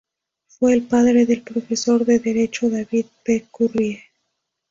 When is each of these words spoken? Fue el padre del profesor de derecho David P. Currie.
Fue 0.47 0.73
el 0.73 0.81
padre 0.81 1.27
del 1.27 1.43
profesor 1.43 2.03
de 2.05 2.17
derecho 2.17 2.71
David 2.71 3.05
P. 3.23 3.45
Currie. 3.51 4.01